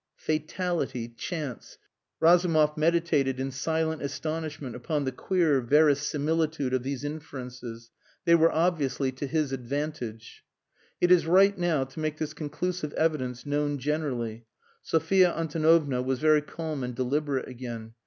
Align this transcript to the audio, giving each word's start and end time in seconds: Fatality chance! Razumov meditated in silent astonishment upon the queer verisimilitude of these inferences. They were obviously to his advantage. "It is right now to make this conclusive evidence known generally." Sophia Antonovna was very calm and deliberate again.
Fatality 0.17 1.09
chance! 1.09 1.77
Razumov 2.19 2.75
meditated 2.75 3.39
in 3.39 3.51
silent 3.51 4.01
astonishment 4.01 4.75
upon 4.75 5.03
the 5.05 5.11
queer 5.11 5.61
verisimilitude 5.61 6.73
of 6.73 6.81
these 6.81 7.03
inferences. 7.03 7.91
They 8.25 8.33
were 8.33 8.51
obviously 8.51 9.11
to 9.11 9.27
his 9.27 9.51
advantage. 9.51 10.43
"It 10.99 11.11
is 11.11 11.27
right 11.27 11.55
now 11.55 11.83
to 11.83 11.99
make 11.99 12.17
this 12.17 12.33
conclusive 12.33 12.93
evidence 12.93 13.45
known 13.45 13.77
generally." 13.77 14.47
Sophia 14.81 15.33
Antonovna 15.35 16.01
was 16.01 16.17
very 16.17 16.41
calm 16.41 16.83
and 16.83 16.95
deliberate 16.95 17.47
again. 17.47 17.93